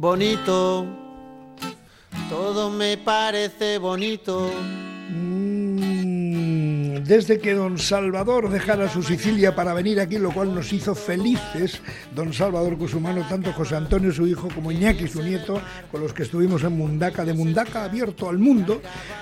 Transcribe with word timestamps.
bonito. 0.00 0.86
Todo 2.30 2.70
me 2.70 2.96
parece 2.96 3.76
bonito. 3.76 4.50
Mm, 5.10 7.04
desde 7.04 7.38
que 7.38 7.52
don 7.52 7.76
Salvador 7.76 8.48
dejara 8.48 8.88
su 8.88 9.02
Sicilia 9.02 9.54
para 9.54 9.74
venir 9.74 10.00
aquí, 10.00 10.16
lo 10.16 10.32
cual 10.32 10.54
nos 10.54 10.72
hizo 10.72 10.94
felices, 10.94 11.82
don 12.14 12.32
Salvador 12.32 12.78
Cusumano, 12.78 13.28
tanto 13.28 13.52
José 13.52 13.76
Antonio, 13.76 14.10
su 14.10 14.26
hijo, 14.26 14.48
como 14.54 14.72
Iñaki, 14.72 15.06
su 15.06 15.22
nieto, 15.22 15.60
con 15.92 16.00
los 16.00 16.14
que 16.14 16.22
estuvimos 16.22 16.64
en 16.64 16.78
Mundaca, 16.78 17.26
de 17.26 17.34
Mundaca 17.34 17.84
abierto 17.84 18.30
al 18.30 18.38
mundo, 18.38 18.80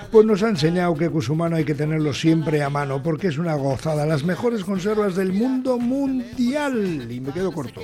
pues 0.09 0.25
nos 0.25 0.41
ha 0.43 0.49
enseñado 0.49 0.95
que 0.95 1.09
Cusumano 1.09 1.57
hay 1.57 1.65
que 1.65 1.75
tenerlo 1.75 2.13
siempre 2.13 2.63
a 2.63 2.69
mano, 2.69 3.03
porque 3.03 3.27
es 3.27 3.37
una 3.37 3.55
gozada, 3.55 4.05
las 4.05 4.23
mejores 4.23 4.63
conservas 4.63 5.15
del 5.15 5.33
mundo 5.33 5.77
mundial. 5.77 7.11
Y 7.11 7.19
me 7.19 7.33
quedo 7.33 7.51
corto. 7.51 7.81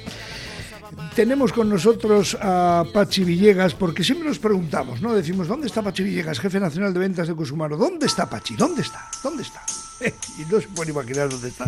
Tenemos 1.15 1.53
con 1.53 1.69
nosotros 1.69 2.37
a 2.41 2.83
Pachi 2.93 3.23
Villegas, 3.23 3.73
porque 3.73 4.03
siempre 4.03 4.27
nos 4.27 4.39
preguntamos, 4.39 5.01
¿no? 5.01 5.13
Decimos, 5.13 5.47
¿dónde 5.47 5.67
está 5.67 5.81
Pachi 5.81 6.03
Villegas, 6.03 6.39
jefe 6.39 6.59
nacional 6.59 6.93
de 6.93 6.99
ventas 6.99 7.27
de 7.27 7.33
Cusumano? 7.33 7.77
¿Dónde 7.77 8.05
está 8.05 8.29
Pachi? 8.29 8.55
¿Dónde 8.55 8.81
está? 8.81 9.09
¿Dónde 9.23 9.43
está? 9.43 9.63
y 10.37 10.51
no 10.51 10.59
se 10.59 10.67
puede 10.69 10.91
imaginar 10.91 11.29
dónde 11.29 11.47
está. 11.47 11.65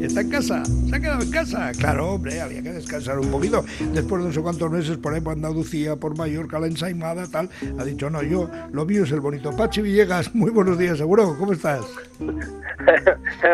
Está 0.00 0.20
en 0.20 0.30
casa, 0.30 0.62
se 0.64 0.94
ha 0.94 1.00
quedado 1.00 1.22
en 1.22 1.30
casa. 1.30 1.72
Claro, 1.76 2.12
hombre, 2.12 2.40
había 2.40 2.62
que 2.62 2.72
descansar 2.72 3.18
un 3.18 3.30
poquito. 3.30 3.64
Después 3.92 4.22
de 4.22 4.28
no 4.28 4.34
sé 4.34 4.40
cuántos 4.40 4.70
meses 4.70 4.96
por 4.96 5.12
ahí 5.12 5.20
por 5.20 5.32
Andalucía, 5.32 5.96
por 5.96 6.16
Mallorca, 6.16 6.60
la 6.60 6.68
ensaimada, 6.68 7.26
tal, 7.26 7.50
ha 7.78 7.84
dicho, 7.84 8.08
no, 8.08 8.22
yo, 8.22 8.48
lo 8.70 8.84
mío 8.86 9.02
es 9.02 9.10
el 9.10 9.20
bonito. 9.20 9.54
Pachi 9.56 9.82
Villegas, 9.82 10.34
muy 10.34 10.50
buenos 10.50 10.78
días, 10.78 10.98
seguro, 10.98 11.36
¿cómo 11.36 11.52
estás? 11.52 11.84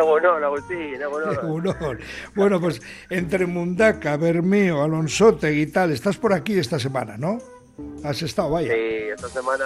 bueno, 0.06 0.34
Agustín, 0.34 0.98
bueno. 1.10 1.98
bueno, 2.34 2.60
pues 2.60 2.82
entre 3.08 3.46
Mundaca, 3.46 4.16
Bermeo, 4.16 4.82
Alonsote 4.82 5.52
y 5.54 5.66
tal, 5.66 5.92
estás 5.92 6.18
por 6.18 6.32
aquí 6.32 6.58
esta 6.58 6.78
semana, 6.78 7.16
¿no? 7.16 7.38
Has 8.04 8.22
estado, 8.22 8.50
vaya. 8.50 8.72
Sí, 8.72 8.80
esta 9.14 9.28
semana 9.28 9.64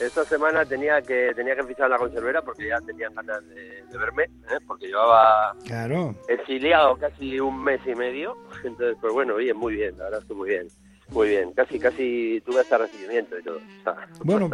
esta 0.00 0.24
semana 0.24 0.64
tenía 0.64 1.02
que 1.02 1.32
tenía 1.34 1.54
que 1.54 1.64
fichar 1.64 1.90
la 1.90 1.98
conservera 1.98 2.42
porque 2.42 2.68
ya 2.68 2.80
tenían 2.80 3.14
ganas 3.14 3.46
de, 3.48 3.98
verme, 3.98 4.24
¿eh? 4.24 4.58
porque 4.66 4.86
llevaba 4.86 5.54
claro. 5.66 6.14
exiliado 6.26 6.96
casi 6.96 7.38
un 7.38 7.62
mes 7.62 7.80
y 7.86 7.94
medio. 7.94 8.36
Entonces, 8.64 8.96
pues 9.00 9.12
bueno, 9.12 9.36
bien, 9.36 9.56
muy 9.56 9.74
bien, 9.74 9.96
la 9.98 10.04
verdad 10.04 10.20
es 10.20 10.26
que 10.26 10.34
muy 10.34 10.48
bien. 10.48 10.68
Muy 11.12 11.28
bien, 11.28 11.52
casi 11.52 11.78
casi 11.78 12.42
tuve 12.46 12.60
hasta 12.60 12.78
recibimiento 12.78 13.38
y 13.38 13.42
todo. 13.42 13.60
Bueno, 14.22 14.50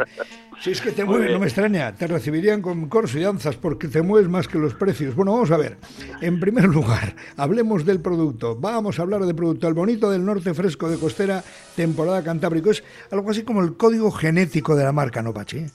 si 0.61 0.71
es 0.71 0.81
que 0.81 0.93
te 0.93 1.05
mueves, 1.05 1.33
no 1.33 1.41
me 1.41 1.47
extraña, 1.47 1.95
te 1.95 2.07
recibirían 2.07 2.63
con 2.63 2.89
corso 2.89 3.19
y 3.19 3.23
danzas 3.23 3.57
porque 3.57 3.89
te 3.89 4.01
mueves 4.01 4.29
más 4.29 4.47
que 4.49 4.59
los 4.59 4.75
precios. 4.75 5.15
Bueno, 5.15 5.33
vamos 5.33 5.51
a 5.51 5.57
ver. 5.57 5.77
En 6.21 6.39
primer 6.39 6.65
lugar, 6.69 7.15
hablemos 7.37 7.85
del 7.85 8.01
producto. 8.01 8.57
Vamos 8.57 8.99
a 8.99 9.03
hablar 9.03 9.25
del 9.25 9.35
producto. 9.35 9.67
El 9.69 9.75
bonito 9.75 10.11
del 10.11 10.25
norte 10.25 10.55
fresco 10.55 10.89
de 10.89 10.99
costera, 10.99 11.43
temporada 11.75 12.23
cantábrico. 12.23 12.71
Es 12.71 12.85
algo 13.11 13.31
así 13.31 13.43
como 13.43 13.63
el 13.63 13.77
código 13.77 14.11
genético 14.11 14.77
de 14.77 14.85
la 14.85 14.93
marca, 14.93 15.23
¿no, 15.23 15.35
Pachi? 15.35 15.67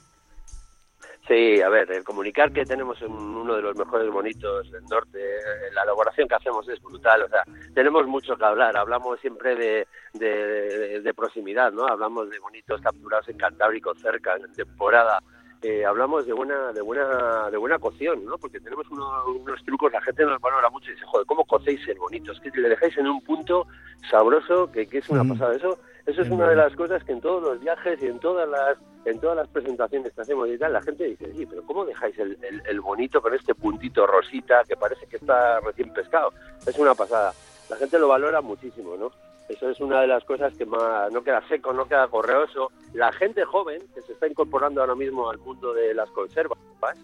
Sí, 1.32 1.62
a 1.62 1.70
ver, 1.70 1.90
el 1.90 2.04
comunicar 2.04 2.52
que 2.52 2.66
tenemos 2.66 3.02
uno 3.04 3.56
de 3.56 3.62
los 3.62 3.74
mejores 3.78 4.12
bonitos 4.12 4.70
del 4.70 4.84
norte, 4.84 5.18
eh, 5.18 5.72
la 5.74 5.84
elaboración 5.84 6.28
que 6.28 6.36
hacemos 6.36 6.68
es 6.68 6.82
brutal, 6.82 7.24
o 7.24 7.30
sea, 7.30 7.46
tenemos 7.74 8.06
mucho 8.06 8.36
que 8.36 8.44
hablar, 8.44 8.76
hablamos 8.76 9.18
siempre 9.22 9.56
de, 9.56 9.88
de, 10.12 11.14
proximidad, 11.14 11.72
¿no? 11.72 11.88
Hablamos 11.88 12.30
de 12.30 12.38
bonitos 12.40 12.82
capturados 12.82 13.30
en 13.30 13.38
Cantábrico 13.38 13.96
cerca, 13.96 14.36
en 14.36 14.52
temporada, 14.52 15.24
eh, 15.62 15.86
hablamos 15.86 16.26
de 16.26 16.34
buena 16.34 16.74
de 16.74 16.82
buena 16.82 17.50
de 17.50 17.56
buena 17.56 17.80
cocción, 17.80 18.26
¿no? 18.26 18.38
Porque 18.38 18.60
tenemos 18.60 18.86
unos 18.90 19.64
trucos, 19.64 19.94
la 19.94 20.02
gente 20.02 20.26
nos 20.26 20.42
valora 20.42 20.70
mucho 20.70 20.92
y 20.92 20.96
dice, 20.96 21.06
joder, 21.06 21.26
¿cómo 21.28 21.46
cocéis 21.46 21.88
el 21.88 21.98
bonito? 21.98 22.34
Es 22.34 22.42
que 22.42 22.52
le 22.60 22.68
dejáis 22.68 22.98
en 22.98 23.08
un 23.08 23.22
punto 23.22 23.68
sabroso 24.10 24.70
que, 24.70 24.86
que 24.86 24.98
es 24.98 25.08
una 25.08 25.24
pasada. 25.24 25.56
Eso 25.56 25.80
eso 26.06 26.24
es 26.24 26.30
una 26.30 26.50
de 26.50 26.56
las 26.56 26.76
cosas 26.76 27.04
que 27.04 27.12
en 27.12 27.22
todos 27.22 27.44
los 27.44 27.60
viajes 27.60 28.02
y 28.02 28.08
en 28.08 28.20
todas 28.20 28.50
las 28.50 28.78
en 29.06 29.20
todas 29.20 29.36
las 29.36 29.48
presentaciones 29.48 30.14
que 30.14 30.22
hacemos 30.22 30.48
y 30.50 30.58
tal, 30.58 30.74
la 30.74 30.82
gente 30.82 31.06
dice, 31.06 31.32
sí, 31.34 31.46
pero 31.46 31.64
¿cómo 31.64 31.86
dejáis 31.86 32.18
el, 32.20 32.38
el, 32.68 32.82
bonito 32.82 33.22
con 33.22 33.34
este 33.34 33.56
puntito 33.56 34.06
rosita 34.06 34.64
que 34.68 34.76
parece 34.76 35.08
que 35.08 35.18
está 35.18 35.60
recién 35.60 35.92
pescado? 35.92 36.34
Es 36.66 36.78
una 36.78 36.94
pasada. 36.94 37.34
La 37.70 37.78
gente 37.78 37.98
lo 37.98 38.08
valora 38.08 38.42
muchísimo, 38.42 38.96
¿no? 38.98 39.12
Eso 39.50 39.70
es 39.70 39.80
una 39.82 40.02
de 40.02 40.08
las 40.08 40.24
cosas 40.24 40.54
que 40.56 40.66
más 40.66 41.12
no 41.12 41.24
queda 41.24 41.46
seco, 41.48 41.74
no 41.74 41.86
queda 41.86 42.08
correoso. 42.08 42.72
La 42.94 43.12
gente 43.12 43.44
joven 43.44 43.82
que 43.94 44.02
se 44.02 44.14
está 44.14 44.28
incorporando 44.28 44.82
ahora 44.82 44.96
mismo 44.96 45.30
al 45.30 45.40
mundo 45.40 45.74
de 45.74 45.94
las 45.94 46.10
conservas, 46.12 46.60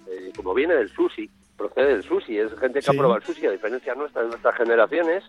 eh, 0.08 0.32
como 0.36 0.54
viene 0.54 0.76
del 0.76 0.90
sushi, 0.90 1.30
procede 1.58 1.88
del 1.88 2.04
sushi, 2.04 2.40
es 2.40 2.58
gente 2.58 2.80
que 2.80 2.92
ha 2.92 2.94
probado 2.94 3.18
el 3.18 3.24
sushi, 3.24 3.48
a 3.48 3.52
diferencia 3.52 3.96
nuestra, 3.96 4.22
de 4.22 4.30
nuestras 4.30 4.56
generaciones, 4.56 5.24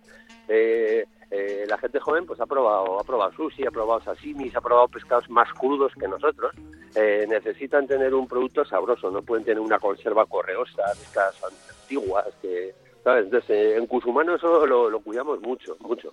eh, 0.47 1.07
eh, 1.31 1.65
la 1.69 1.77
gente 1.77 2.01
joven 2.01 2.25
pues 2.25 2.41
ha 2.41 2.47
probado, 2.47 2.99
ha 2.99 3.05
probado 3.05 3.33
sushi, 3.33 3.67
ha 3.67 3.71
probado 3.71 4.01
sashimi, 4.03 4.51
ha 4.55 4.61
probado 4.61 4.89
pescados 4.89 5.29
más 5.29 5.53
crudos 5.53 5.93
que 5.99 6.09
nosotros. 6.09 6.55
Eh, 6.95 7.27
necesitan 7.29 7.87
tener 7.87 8.15
un 8.15 8.27
producto 8.27 8.65
sabroso, 8.65 9.11
no 9.11 9.21
pueden 9.23 9.45
tener 9.45 9.61
una 9.61 9.79
conserva 9.79 10.25
correosa, 10.25 10.83
estas 10.93 11.35
antiguas 11.45 12.27
que, 12.41 12.75
¿sabes? 13.05 13.27
Entonces, 13.27 13.77
en 13.77 13.87
Cusumano 13.87 14.37
eso 14.37 14.67
lo, 14.67 15.01
cuidamos 15.01 15.41
mucho, 15.43 15.77
mucho. 15.81 16.13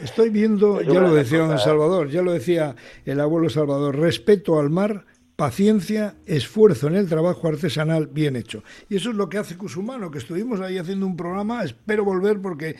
Estoy 0.00 0.30
viendo, 0.30 0.80
ya 0.80 1.00
lo 1.00 1.14
decía 1.14 1.46
don 1.46 1.58
Salvador, 1.58 2.08
ya 2.08 2.22
lo 2.22 2.32
decía 2.32 2.74
el 3.04 3.20
abuelo 3.20 3.50
Salvador, 3.50 3.96
respeto 3.96 4.58
al 4.58 4.70
mar 4.70 5.04
paciencia, 5.36 6.16
esfuerzo 6.24 6.88
en 6.88 6.96
el 6.96 7.08
trabajo 7.08 7.46
artesanal 7.46 8.06
bien 8.06 8.36
hecho. 8.36 8.64
Y 8.88 8.96
eso 8.96 9.10
es 9.10 9.16
lo 9.16 9.28
que 9.28 9.38
hace 9.38 9.56
Cusumano, 9.56 10.10
que 10.10 10.18
estuvimos 10.18 10.60
ahí 10.60 10.78
haciendo 10.78 11.06
un 11.06 11.16
programa, 11.16 11.62
espero 11.62 12.04
volver 12.04 12.40
porque 12.40 12.76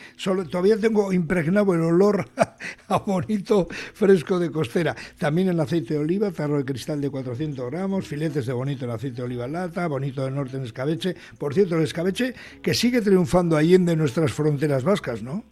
todavía 0.51 0.77
tengo 0.77 1.13
impregnado 1.13 1.73
el 1.75 1.81
olor 1.81 2.29
a 2.87 2.97
bonito 2.97 3.67
fresco 3.93 4.39
de 4.39 4.51
costera. 4.51 4.95
También 5.19 5.49
el 5.49 5.59
aceite 5.59 5.93
de 5.93 5.99
oliva, 5.99 6.31
tarro 6.31 6.57
de 6.57 6.65
cristal 6.65 6.99
de 6.99 7.11
400 7.11 7.69
gramos, 7.69 8.07
filetes 8.07 8.47
de 8.47 8.53
bonito 8.53 8.85
en 8.85 8.91
aceite 8.91 9.17
de 9.17 9.23
oliva 9.23 9.47
lata, 9.47 9.87
bonito 9.87 10.25
del 10.25 10.33
norte 10.33 10.57
en 10.57 10.63
escabeche. 10.63 11.15
Por 11.37 11.53
cierto, 11.53 11.77
el 11.77 11.83
escabeche 11.83 12.33
que 12.63 12.73
sigue 12.73 13.01
triunfando 13.01 13.55
ahí 13.55 13.75
en 13.75 13.85
nuestras 13.85 14.33
fronteras 14.33 14.83
vascas, 14.83 15.21
¿no? 15.21 15.43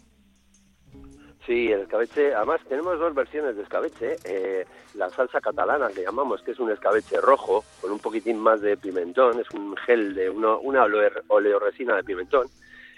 Sí, 1.46 1.72
el 1.72 1.82
escabeche, 1.82 2.34
además 2.34 2.60
tenemos 2.68 2.98
dos 2.98 3.14
versiones 3.14 3.56
de 3.56 3.62
escabeche, 3.62 4.16
eh, 4.24 4.66
la 4.96 5.10
salsa 5.12 5.40
catalana 5.40 5.90
que 5.90 6.02
llamamos, 6.02 6.42
que 6.42 6.52
es 6.52 6.60
un 6.60 6.72
escabeche 6.72 7.22
rojo 7.22 7.64
con 7.82 7.92
un 7.92 8.00
poquitín 8.00 8.40
más 8.40 8.62
de 8.62 8.76
pimentón, 8.78 9.40
es 9.40 9.52
un 9.52 9.76
gel 9.78 10.16
de 10.16 10.28
una 10.30 10.86
oleoresina 11.28 11.98
de 11.98 12.04
pimentón, 12.04 12.48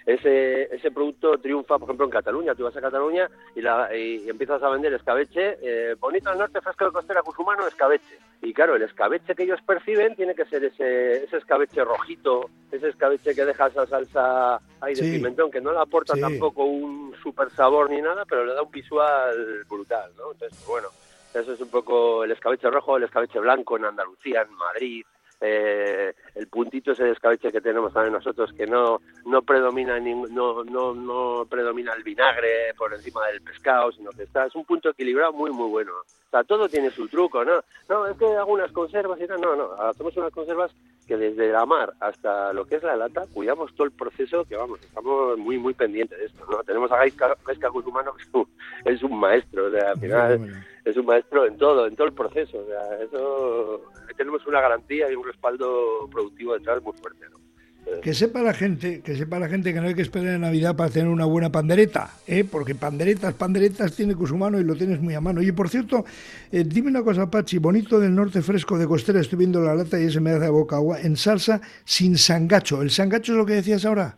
ese, 0.07 0.73
ese 0.73 0.89
producto 0.89 1.37
triunfa, 1.37 1.77
por 1.77 1.83
ejemplo, 1.83 2.05
en 2.05 2.11
Cataluña. 2.11 2.55
Tú 2.55 2.63
vas 2.63 2.77
a 2.77 2.81
Cataluña 2.81 3.29
y, 3.53 3.61
la, 3.61 3.93
y 3.93 4.29
empiezas 4.29 4.63
a 4.63 4.69
vender 4.69 4.93
escabeche, 4.93 5.57
eh, 5.61 5.95
bonito 5.99 6.29
al 6.29 6.37
norte, 6.37 6.61
fresco 6.61 6.85
de 6.85 6.91
costera, 6.91 7.21
cusumano, 7.21 7.67
escabeche. 7.67 8.17
Y 8.41 8.53
claro, 8.53 8.77
el 8.77 8.83
escabeche 8.83 9.35
que 9.35 9.43
ellos 9.43 9.59
perciben 9.67 10.15
tiene 10.15 10.33
que 10.33 10.45
ser 10.45 10.63
ese, 10.63 11.25
ese 11.25 11.35
escabeche 11.35 11.83
rojito, 11.83 12.49
ese 12.71 12.87
escabeche 12.87 13.35
que 13.35 13.43
deja 13.43 13.67
esa 13.67 13.85
salsa 13.85 14.61
ahí 14.79 14.95
de 14.95 15.01
pimentón, 15.01 15.51
que 15.51 15.59
no 15.59 15.73
le 15.73 15.79
aporta 15.79 16.13
tampoco 16.17 16.63
un 16.63 17.13
super 17.21 17.49
sabor 17.49 17.89
ni 17.89 18.01
nada, 18.01 18.23
pero 18.23 18.45
le 18.45 18.53
da 18.53 18.61
un 18.61 18.71
visual 18.71 19.65
brutal, 19.67 20.09
¿no? 20.15 20.31
Entonces, 20.31 20.65
bueno, 20.65 20.87
eso 21.33 21.51
es 21.51 21.59
un 21.59 21.69
poco 21.69 22.23
el 22.23 22.31
escabeche 22.31 22.69
rojo, 22.69 22.95
el 22.95 23.03
escabeche 23.03 23.39
blanco 23.39 23.75
en 23.75 23.83
Andalucía, 23.83 24.43
en 24.43 24.55
Madrid, 24.55 25.03
eh, 25.39 26.13
el 26.35 26.47
puntito 26.47 26.91
ese 26.91 27.03
de 27.03 27.11
escabeche 27.11 27.51
que 27.51 27.61
tenemos 27.61 27.93
también 27.93 28.13
nosotros 28.13 28.51
que 28.53 28.65
no 28.65 29.01
no 29.25 29.41
predomina 29.43 29.99
no, 29.99 30.63
no 30.63 30.93
no 30.95 31.45
predomina 31.45 31.93
el 31.93 32.03
vinagre 32.03 32.73
por 32.75 32.93
encima 32.93 33.27
del 33.27 33.41
pescado 33.41 33.91
sino 33.91 34.09
que 34.11 34.23
está 34.23 34.45
es 34.45 34.55
un 34.55 34.65
punto 34.65 34.89
equilibrado 34.89 35.33
muy 35.33 35.51
muy 35.51 35.69
bueno. 35.69 35.91
O 35.91 36.29
sea 36.31 36.43
todo 36.43 36.67
tiene 36.67 36.89
su 36.89 37.07
truco 37.07 37.45
no 37.45 37.61
no 37.87 38.07
es 38.07 38.17
que 38.17 38.25
hago 38.25 38.53
unas 38.53 38.71
conservas 38.71 39.19
y 39.21 39.27
no 39.27 39.37
no 39.37 39.55
no 39.55 39.73
hacemos 39.73 40.17
unas 40.17 40.33
conservas 40.33 40.71
que 41.07 41.17
desde 41.17 41.51
la 41.51 41.65
mar 41.65 41.93
hasta 41.99 42.51
lo 42.51 42.65
que 42.65 42.75
es 42.75 42.83
la 42.83 42.97
lata 42.97 43.25
cuidamos 43.33 43.73
todo 43.75 43.85
el 43.85 43.93
proceso 43.93 44.43
que 44.43 44.57
vamos 44.57 44.81
estamos 44.81 45.37
muy 45.37 45.57
muy 45.57 45.73
pendientes 45.73 46.17
de 46.17 46.25
esto 46.25 46.45
no 46.49 46.63
tenemos 46.63 46.91
a 46.91 46.97
Gaisca, 46.97 47.35
Guzmano 47.69 48.13
que 48.13 48.91
es 48.91 49.03
un, 49.03 49.19
maestro 49.19 49.67
o 49.67 49.71
sea 49.71 49.91
al 49.91 49.99
final 49.99 50.65
es 50.89 50.97
un 50.97 51.05
maestro 51.05 51.45
en 51.45 51.57
todo 51.57 51.87
en 51.87 51.95
todo 51.95 52.07
el 52.07 52.13
proceso 52.13 52.59
o 52.59 52.65
sea 52.65 53.03
eso 53.03 53.81
tenemos 54.17 54.45
una 54.47 54.59
garantía 54.59 55.09
y 55.09 55.15
un 55.15 55.25
respaldo 55.25 56.09
productivo 56.11 56.53
detrás 56.53 56.83
muy 56.83 56.93
fuerte. 56.93 57.25
Que 58.01 58.13
sepa 58.13 58.41
la 58.41 58.53
gente, 58.53 59.01
que 59.01 59.15
sepa 59.15 59.39
la 59.39 59.47
gente 59.47 59.73
que 59.73 59.79
no 59.79 59.87
hay 59.87 59.95
que 59.95 60.01
esperar 60.01 60.35
en 60.35 60.41
Navidad 60.41 60.75
para 60.75 60.89
tener 60.89 61.07
una 61.07 61.23
buena 61.23 61.49
pandereta, 61.53 62.11
¿eh? 62.27 62.43
porque 62.43 62.75
panderetas, 62.75 63.33
panderetas 63.33 63.95
tiene 63.95 64.13
Cusumano 64.13 64.59
y 64.59 64.65
lo 64.65 64.75
tienes 64.75 64.99
muy 64.99 65.13
a 65.13 65.21
mano. 65.21 65.41
Y 65.41 65.53
por 65.53 65.69
cierto, 65.69 66.03
eh, 66.51 66.65
dime 66.65 66.89
una 66.89 67.01
cosa, 67.01 67.31
Pachi, 67.31 67.59
bonito 67.59 67.97
del 67.97 68.13
norte 68.13 68.41
fresco 68.41 68.77
de 68.77 68.87
costera, 68.87 69.21
estoy 69.21 69.39
viendo 69.39 69.61
la 69.61 69.73
lata 69.73 69.97
y 69.97 70.07
ese 70.07 70.19
me 70.19 70.31
hace 70.31 70.49
boca 70.49 70.75
agua, 70.75 70.99
en 70.99 71.15
salsa 71.15 71.61
sin 71.85 72.17
sangacho. 72.17 72.81
¿El 72.81 72.91
sangacho 72.91 73.31
es 73.31 73.37
lo 73.37 73.45
que 73.45 73.53
decías 73.53 73.85
ahora? 73.85 74.17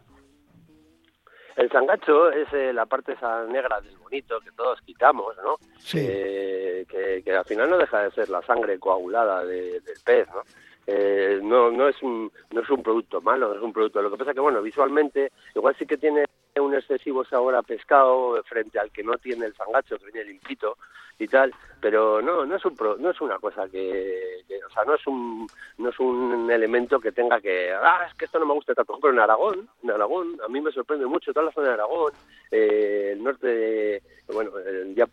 El 1.70 1.74
sangacho 1.74 2.32
es 2.32 2.52
eh, 2.52 2.74
la 2.74 2.88
parte 2.88 3.14
esa 3.14 3.46
negra 3.46 3.80
del 3.80 3.96
bonito 3.98 4.40
que 4.40 4.52
todos 4.54 4.82
quitamos, 4.82 5.36
¿no? 5.44 5.58
Sí. 5.78 6.00
Eh, 6.02 6.84
que, 7.24 7.32
al 7.32 7.46
final 7.46 7.70
no 7.70 7.78
deja 7.78 8.02
de 8.02 8.12
ser 8.12 8.28
la 8.30 8.42
sangre 8.42 8.80
coagulada 8.80 9.46
del 9.46 9.84
pez, 10.04 10.28
¿no? 10.30 10.42
Eh, 10.88 11.40
no 11.44 11.70
no 11.70 11.88
es 11.88 12.02
un 12.02 12.32
no 12.52 12.62
es 12.62 12.70
un 12.72 12.82
producto 12.82 13.22
malo, 13.22 13.50
no 13.50 13.56
es 13.56 13.62
un 13.62 13.72
producto. 13.72 14.02
Lo 14.02 14.10
que 14.10 14.18
pasa 14.18 14.34
que 14.34 14.40
bueno, 14.40 14.64
visualmente 14.64 15.32
igual 15.54 15.76
sí 15.78 15.86
que 15.86 15.98
tiene 15.98 16.26
un 16.70 16.76
excesivo 16.76 17.26
sabor 17.26 17.56
a 17.56 17.64
pescado 17.64 18.42
frente 18.44 18.80
al 18.80 18.92
que 18.92 19.04
no 19.04 19.18
tiene 19.18 19.46
el 19.48 19.56
sangacho, 19.56 19.98
que 19.98 20.06
viene 20.12 20.30
limpito 20.30 20.78
y 21.18 21.28
tal, 21.28 21.54
pero 21.82 22.22
no 22.22 22.46
no 22.46 22.56
es 22.56 22.64
un 22.64 22.76
no 23.00 23.10
es 23.10 23.20
una 23.20 23.38
cosa 23.40 23.68
que, 23.68 24.42
o 24.66 24.74
sea, 24.74 24.86
no 24.86 24.96
es 24.96 25.06
un 25.06 25.48
no 25.78 25.90
es 25.90 26.00
un 26.00 26.50
elemento 26.50 27.00
que 27.00 27.12
tenga 27.12 27.42
que 27.42 27.74
ah, 27.74 28.08
es 28.08 28.16
que 28.16 28.26
esto 28.26 28.40
no 28.40 28.46
me 28.46 28.54
gusta 28.54 28.74
tanto. 28.74 28.94
Por 28.94 28.96
ejemplo, 28.96 29.12
en 29.12 29.20
Aragón, 29.20 29.70
en 29.84 29.92
Aragón 29.92 30.40
a 30.44 30.48
mí 30.48 30.62
me 30.62 30.72
sorprende 30.72 31.06
mucho 31.06 31.34
toda 31.34 31.48
la 31.48 31.52
zona 31.52 31.68
de 31.68 31.74
Aragón, 31.74 32.14
eh, 32.52 33.10
el 33.14 33.24
norte 33.24 34.02
bueno, 34.34 34.52
ya 34.96 35.08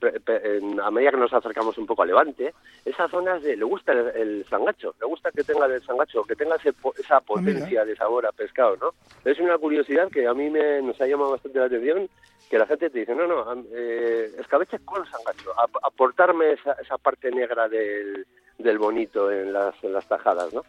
a 0.82 0.90
medida 0.90 1.10
que 1.10 1.16
nos 1.16 1.32
acercamos 1.32 1.78
un 1.78 1.86
poco 1.86 2.02
a 2.02 2.06
Levante, 2.06 2.52
esa 2.84 3.08
zona 3.08 3.38
le 3.38 3.64
gusta 3.64 3.92
el, 3.92 4.44
sangacho, 4.48 4.94
le 5.00 5.06
gusta 5.06 5.30
que 5.30 5.42
tenga 5.42 5.66
el 5.66 5.82
sangacho, 5.82 6.22
que 6.24 6.36
tenga 6.36 6.56
esa 6.56 7.16
ah, 7.16 7.20
potencia 7.20 7.84
de 7.84 7.96
sabor 7.96 8.26
a 8.26 8.32
pescado, 8.32 8.76
¿no? 8.76 8.94
Es 9.24 9.38
una 9.38 9.56
curiosidad 9.56 10.10
que 10.10 10.26
a 10.26 10.34
mí 10.34 10.50
me, 10.50 10.82
nos 10.82 11.00
ha 11.00 11.06
llamado 11.06 11.32
bastante 11.32 11.55
la 11.60 11.66
atención, 11.66 12.08
que 12.48 12.58
la 12.58 12.66
gente 12.66 12.90
te 12.90 13.00
dice, 13.00 13.14
no, 13.14 13.26
no, 13.26 13.64
eh, 13.72 14.30
escabeche 14.38 14.78
con 14.80 15.04
sangacho, 15.04 15.52
aportarme 15.82 16.52
esa, 16.52 16.72
esa 16.72 16.98
parte 16.98 17.30
negra 17.30 17.68
del, 17.68 18.26
del 18.58 18.78
bonito 18.78 19.30
en 19.30 19.52
las, 19.52 19.74
en 19.82 19.92
las 19.92 20.06
tajadas, 20.06 20.52
¿no? 20.54 20.62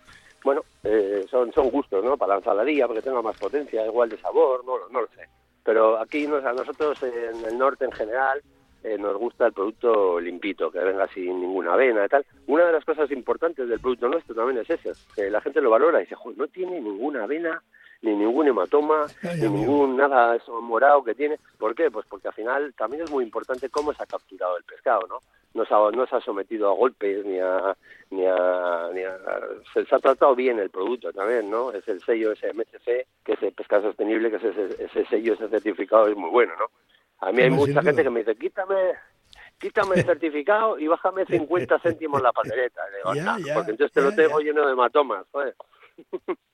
Bueno, 0.44 0.64
eh, 0.84 1.26
son, 1.30 1.52
son 1.52 1.70
gustos, 1.70 2.04
¿no? 2.04 2.18
Para 2.18 2.34
la 2.34 2.40
ensaladilla, 2.40 2.88
porque 2.88 3.02
tenga 3.02 3.22
más 3.22 3.38
potencia, 3.38 3.86
igual 3.86 4.10
de 4.10 4.18
sabor, 4.18 4.64
no, 4.66 4.88
no 4.90 5.02
lo 5.02 5.08
sé. 5.08 5.28
Pero 5.64 6.00
aquí 6.00 6.26
a 6.26 6.54
nosotros 6.54 7.04
en 7.04 7.46
el 7.46 7.58
norte 7.58 7.84
en 7.84 7.92
general 7.92 8.42
eh, 8.84 8.98
nos 8.98 9.18
gusta 9.18 9.48
el 9.48 9.54
producto 9.54 10.20
limpito, 10.20 10.72
que 10.72 10.80
venga 10.80 11.08
sin 11.10 11.42
ninguna 11.42 11.74
avena 11.74 12.06
y 12.06 12.08
tal. 12.08 12.26
Una 12.46 12.68
de 12.68 12.72
las 12.72 12.86
cosas 12.86 13.12
importantes 13.12 13.68
del 13.68 13.80
producto 13.80 14.08
nuestro 14.08 14.34
también 14.34 14.60
es 14.60 14.70
eso, 14.70 14.92
que 15.14 15.30
la 15.30 15.42
gente 15.42 15.60
lo 15.60 15.70
valora 15.70 16.00
y 16.00 16.06
dice, 16.06 16.16
no 16.38 16.48
tiene 16.48 16.80
ninguna 16.80 17.24
avena, 17.24 17.62
ni 18.02 18.16
ningún 18.16 18.48
hematoma, 18.48 19.06
ni 19.24 19.50
ningún 19.50 19.98
nada 19.98 20.36
eso 20.36 20.62
morado 20.62 21.04
que 21.04 21.16
tiene. 21.16 21.38
¿Por 21.58 21.76
qué? 21.76 21.90
Pues 21.90 22.06
porque 22.08 22.28
al 22.28 22.34
final 22.34 22.74
también 22.76 23.04
es 23.04 23.12
muy 23.12 23.24
importante 23.24 23.70
cómo 23.70 23.94
se 23.94 24.04
ha 24.04 24.06
capturado 24.06 24.58
el 24.58 24.64
pescado, 24.64 25.02
¿no? 25.08 25.20
No 25.54 25.66
se 25.66 25.74
ha, 25.74 25.92
no 25.92 26.06
se 26.06 26.16
ha 26.16 26.22
sometido 26.22 26.70
a 26.70 26.76
golpes 26.76 27.26
ni 27.26 27.40
a, 27.40 27.76
ni 28.12 28.26
a, 28.26 28.90
ni 28.94 29.02
a 29.02 29.18
se, 29.74 29.96
ha 29.96 30.00
tratado 30.00 30.36
bien 30.36 30.60
el 30.60 30.70
producto 30.70 31.12
también, 31.12 31.50
¿no? 31.50 31.72
Es 31.72 31.88
el 31.88 32.02
sello 32.04 32.36
SMCC, 32.36 33.08
que 33.24 33.34
es 33.34 33.42
el 33.42 33.54
pescado 33.54 33.84
sostenible, 33.84 34.30
que 34.30 34.36
es 34.38 34.44
ese, 34.80 35.06
sello, 35.06 35.34
ese 35.34 35.50
certificado 35.50 36.08
es 36.08 36.16
muy 36.16 36.30
bueno, 36.30 36.54
¿no? 36.60 36.66
A 37.20 37.32
mí 37.32 37.42
hay 37.42 37.50
mucha 37.50 37.82
gente 37.82 38.04
que 38.04 38.10
me 38.12 38.20
dice, 38.20 38.36
quítame, 38.36 38.94
quítame 39.58 39.96
el 39.96 40.06
certificado 40.06 40.78
y 40.78 40.88
bájame 40.88 41.26
50 41.26 41.80
céntimos 41.84 42.22
la 42.22 42.32
pandereta. 42.32 42.82
porque 43.56 43.72
entonces 43.72 43.92
te 43.92 44.02
lo 44.02 44.14
tengo 44.14 44.40
lleno 44.40 44.66
de 44.66 44.74
hematomas, 44.74 45.26
joder. 45.32 45.56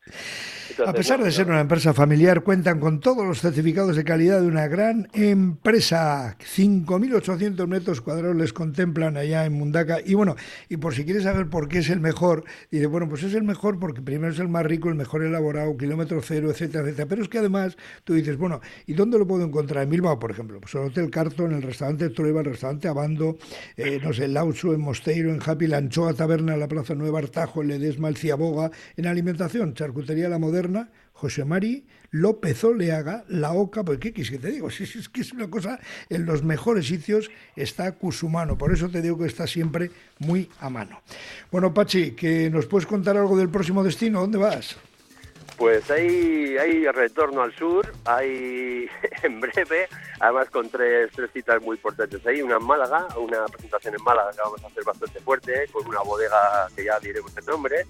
A 0.85 0.93
pesar 0.93 1.23
de 1.23 1.31
ser 1.31 1.47
una 1.47 1.59
empresa 1.61 1.93
familiar, 1.93 2.41
cuentan 2.41 2.79
con 2.79 2.99
todos 2.99 3.25
los 3.25 3.41
certificados 3.41 3.95
de 3.95 4.03
calidad 4.03 4.41
de 4.41 4.47
una 4.47 4.67
gran 4.67 5.07
empresa. 5.13 6.35
5.800 6.39 7.67
metros 7.67 8.01
cuadrados 8.01 8.35
les 8.35 8.53
contemplan 8.53 9.15
allá 9.17 9.45
en 9.45 9.53
Mundaca. 9.53 9.99
Y 10.03 10.15
bueno, 10.15 10.35
y 10.69 10.77
por 10.77 10.95
si 10.95 11.05
quieres 11.05 11.23
saber 11.23 11.47
por 11.47 11.67
qué 11.67 11.79
es 11.79 11.89
el 11.89 11.99
mejor, 11.99 12.43
dice, 12.71 12.87
bueno, 12.87 13.07
pues 13.07 13.23
es 13.23 13.33
el 13.33 13.43
mejor 13.43 13.77
porque 13.79 14.01
primero 14.01 14.33
es 14.33 14.39
el 14.39 14.47
más 14.47 14.65
rico, 14.65 14.89
el 14.89 14.95
mejor 14.95 15.23
elaborado, 15.23 15.77
kilómetro 15.77 16.21
cero, 16.23 16.49
etcétera, 16.49 16.85
etcétera. 16.85 17.07
Pero 17.07 17.21
es 17.21 17.29
que 17.29 17.37
además 17.37 17.77
tú 18.03 18.13
dices, 18.13 18.37
bueno, 18.37 18.59
¿y 18.87 18.93
dónde 18.93 19.19
lo 19.19 19.27
puedo 19.27 19.45
encontrar? 19.45 19.83
En 19.83 19.89
Bilbao, 19.89 20.17
por 20.17 20.31
ejemplo. 20.31 20.59
Pues 20.59 20.73
el 20.75 20.81
Hotel 20.81 21.09
Carton, 21.11 21.53
el 21.53 21.61
restaurante 21.61 22.09
Trueba, 22.09 22.39
el 22.39 22.47
restaurante 22.47 22.87
Abando, 22.87 23.37
eh, 23.77 23.99
no 24.03 24.11
sé, 24.11 24.25
el 24.25 24.33
Lauso, 24.33 24.73
en 24.73 24.81
Mosteiro, 24.81 25.31
en 25.31 25.39
Happy, 25.45 25.67
la 25.67 25.77
Anchoa 25.77 26.13
Taberna, 26.13 26.57
la 26.57 26.67
Plaza 26.67 26.95
Nueva 26.95 27.19
Artajo, 27.19 27.61
en 27.61 27.67
Ledesma, 27.67 28.09
el 28.09 28.17
Ciaboga, 28.17 28.71
en 28.97 29.05
alimentación, 29.05 29.73
charcutería 29.93 30.27
La 30.27 30.39
Moderna, 30.39 30.89
José 31.13 31.45
Mari 31.45 31.85
López 32.09 32.63
Oleaga, 32.63 33.23
La 33.27 33.53
Oca, 33.53 33.83
porque 33.83 33.99
¿qué 33.99 34.13
quieres 34.13 34.31
que 34.31 34.39
te 34.39 34.51
digo? 34.51 34.69
Si 34.71 34.83
es 34.83 35.07
que 35.07 35.21
es 35.21 35.31
una 35.31 35.49
cosa, 35.49 35.79
en 36.09 36.25
los 36.25 36.43
mejores 36.43 36.87
sitios 36.87 37.29
está 37.55 37.91
Cusumano, 37.91 38.57
por 38.57 38.73
eso 38.73 38.89
te 38.89 39.01
digo 39.01 39.19
que 39.19 39.27
está 39.27 39.45
siempre 39.45 39.91
muy 40.19 40.49
a 40.59 40.69
mano. 40.69 41.01
Bueno, 41.51 41.73
Pachi, 41.73 42.11
que 42.11 42.49
nos 42.49 42.65
puedes 42.65 42.87
contar 42.87 43.17
algo 43.17 43.37
del 43.37 43.49
próximo 43.49 43.83
destino, 43.83 44.21
¿dónde 44.21 44.39
vas? 44.39 44.77
Pues 45.57 45.89
hay, 45.91 46.57
hay 46.57 46.87
retorno 46.87 47.43
al 47.43 47.55
sur, 47.55 47.93
hay 48.05 48.87
en 49.23 49.39
breve, 49.39 49.87
además 50.19 50.49
con 50.49 50.69
tres, 50.69 51.11
tres 51.15 51.29
citas 51.31 51.61
muy 51.61 51.75
importantes. 51.75 52.25
Hay 52.25 52.41
una 52.41 52.57
en 52.57 52.63
Málaga, 52.65 53.07
una 53.17 53.45
presentación 53.45 53.93
en 53.93 54.03
Málaga 54.03 54.31
que 54.31 54.41
vamos 54.41 54.63
a 54.63 54.67
hacer 54.67 54.83
bastante 54.83 55.19
fuerte, 55.19 55.67
con 55.71 55.85
una 55.85 56.01
bodega 56.01 56.67
que 56.75 56.85
ya 56.85 56.99
diremos 56.99 57.35
el 57.37 57.45
nombre. 57.45 57.85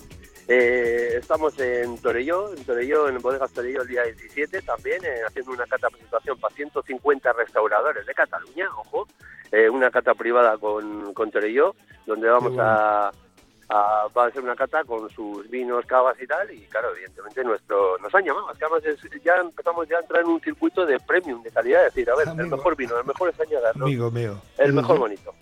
Eh, 0.47 1.15
estamos 1.19 1.57
en 1.59 1.97
Torelló, 1.99 2.53
en 2.53 2.63
Torelló, 2.65 3.07
en 3.07 3.17
Bodegas 3.19 3.51
Torelló 3.51 3.81
el 3.81 3.87
día 3.87 4.03
17 4.03 4.61
también, 4.63 5.03
eh, 5.05 5.21
haciendo 5.25 5.51
una 5.51 5.65
cata 5.65 5.89
presentación 5.89 6.37
para 6.37 6.53
150 6.53 7.33
restauradores 7.33 8.05
de 8.05 8.13
Cataluña, 8.13 8.67
ojo, 8.77 9.07
eh, 9.51 9.69
una 9.69 9.89
cata 9.89 10.13
privada 10.13 10.57
con, 10.57 11.13
con 11.13 11.31
Torelló, 11.31 11.75
donde 12.05 12.27
vamos 12.27 12.57
a, 12.59 13.07
a, 13.69 14.07
va 14.15 14.25
a 14.25 14.31
ser 14.31 14.43
una 14.43 14.55
cata 14.55 14.83
con 14.83 15.09
sus 15.11 15.49
vinos, 15.49 15.85
cavas 15.85 16.17
y 16.21 16.27
tal, 16.27 16.51
y 16.51 16.61
claro, 16.63 16.93
evidentemente 16.93 17.41
nuestro 17.45 17.97
nos 17.99 18.13
han 18.13 18.25
llamado, 18.25 18.51
es 18.51 18.57
que 18.57 18.65
además 18.65 18.83
ya 19.23 19.35
empezamos 19.37 19.87
ya 19.87 19.97
a 19.97 20.01
entrar 20.01 20.23
en 20.23 20.27
un 20.27 20.41
circuito 20.41 20.85
de 20.85 20.99
premium, 20.99 21.41
de 21.41 21.51
calidad, 21.51 21.87
es 21.87 21.93
decir, 21.93 22.09
a 22.09 22.15
ver, 22.17 22.27
el 22.27 22.47
mejor 22.47 22.75
vino, 22.75 22.99
el 22.99 23.05
mejor 23.05 23.29
es 23.29 23.37
¿no? 23.75 23.85
Amigo 23.85 24.11
mío. 24.11 24.41
El 24.57 24.73
mejor 24.73 24.99
bonito. 24.99 25.33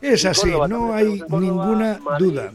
Es 0.00 0.24
así, 0.24 0.50
no 0.68 0.92
hay 0.92 1.22
ninguna 1.28 2.00
duda. 2.18 2.52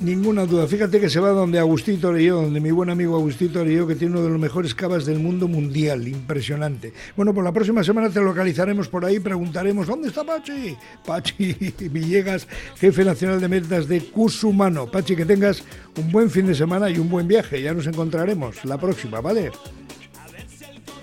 Ninguna 0.00 0.46
duda. 0.46 0.66
Fíjate 0.66 0.98
que 0.98 1.10
se 1.10 1.20
va 1.20 1.28
donde 1.28 1.58
Agustito 1.58 2.08
Orelló, 2.08 2.36
donde 2.36 2.58
mi 2.58 2.70
buen 2.70 2.88
amigo 2.88 3.16
Agustito 3.16 3.60
Orelló, 3.60 3.86
que 3.86 3.94
tiene 3.94 4.14
uno 4.14 4.22
de 4.22 4.30
los 4.30 4.40
mejores 4.40 4.74
cavas 4.74 5.04
del 5.04 5.18
mundo 5.18 5.46
mundial. 5.46 6.08
Impresionante. 6.08 6.94
Bueno, 7.16 7.34
por 7.34 7.44
la 7.44 7.52
próxima 7.52 7.84
semana 7.84 8.08
te 8.08 8.20
localizaremos 8.20 8.88
por 8.88 9.04
ahí, 9.04 9.20
preguntaremos, 9.20 9.86
¿dónde 9.86 10.08
está 10.08 10.24
Pachi? 10.24 10.74
Pachi 11.04 11.74
Villegas, 11.90 12.48
jefe 12.78 13.04
nacional 13.04 13.42
de 13.42 13.48
metas 13.48 13.88
de 13.88 14.00
Cusumano. 14.00 14.90
Pachi, 14.90 15.14
que 15.14 15.26
tengas 15.26 15.62
un 15.98 16.10
buen 16.10 16.30
fin 16.30 16.46
de 16.46 16.54
semana 16.54 16.88
y 16.88 16.98
un 16.98 17.10
buen 17.10 17.28
viaje. 17.28 17.60
Ya 17.60 17.74
nos 17.74 17.86
encontraremos 17.86 18.64
la 18.64 18.78
próxima, 18.78 19.20
¿vale? 19.20 19.50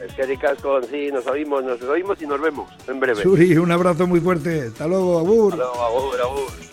Es 0.07 0.13
que 0.13 0.37
Casco, 0.37 0.81
sí, 0.89 1.09
nos 1.11 1.27
oímos, 1.27 1.63
nos 1.63 1.81
oímos 1.83 2.19
y 2.19 2.25
nos 2.25 2.41
vemos 2.41 2.71
en 2.87 2.99
breve. 2.99 3.21
Suri, 3.21 3.57
un 3.57 3.71
abrazo 3.71 4.07
muy 4.07 4.19
fuerte. 4.19 4.61
Hasta 4.69 4.87
luego, 4.87 5.19
Abur. 5.19 5.53
Hasta 5.53 5.65
luego, 5.65 5.83
Abur, 5.83 6.21
Abur. 6.21 6.66